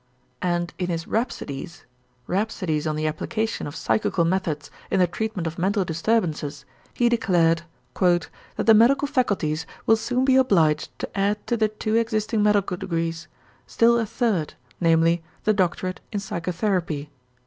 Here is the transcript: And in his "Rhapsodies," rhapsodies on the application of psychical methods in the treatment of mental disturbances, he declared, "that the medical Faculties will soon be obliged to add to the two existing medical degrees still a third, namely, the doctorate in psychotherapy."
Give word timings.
And 0.41 0.73
in 0.79 0.87
his 0.87 1.05
"Rhapsodies," 1.07 1.85
rhapsodies 2.25 2.87
on 2.87 2.95
the 2.95 3.05
application 3.05 3.67
of 3.67 3.75
psychical 3.75 4.25
methods 4.25 4.71
in 4.89 4.99
the 4.99 5.05
treatment 5.05 5.45
of 5.45 5.59
mental 5.59 5.85
disturbances, 5.85 6.65
he 6.95 7.07
declared, 7.07 7.61
"that 8.01 8.27
the 8.57 8.73
medical 8.73 9.07
Faculties 9.07 9.67
will 9.85 9.97
soon 9.97 10.25
be 10.25 10.37
obliged 10.37 10.89
to 10.97 11.15
add 11.15 11.45
to 11.45 11.55
the 11.55 11.67
two 11.69 11.97
existing 11.97 12.41
medical 12.41 12.77
degrees 12.77 13.27
still 13.67 13.99
a 13.99 14.07
third, 14.07 14.55
namely, 14.79 15.21
the 15.43 15.53
doctorate 15.53 15.99
in 16.11 16.19
psychotherapy." 16.19 17.11